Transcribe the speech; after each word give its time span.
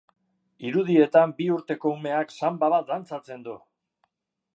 Irudietan 0.69 1.35
bi 1.41 1.49
urteko 1.55 1.91
umeak 1.97 2.33
sanba 2.39 2.71
bat 2.77 2.89
dantzatzen 2.95 3.45
du. 3.49 3.59